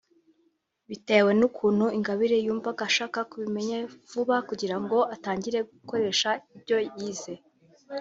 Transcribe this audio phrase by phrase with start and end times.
[0.89, 3.77] Bitewe n’ukuntu Ingabire yumvaga ashaka kubimenya
[4.11, 7.33] vuba kugira ngo atangire gukoresha ibyo yize